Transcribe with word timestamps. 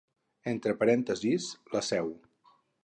Entre 0.51 0.73
parèntesis, 0.81 1.51
la 1.77 1.87
seu. 1.91 2.13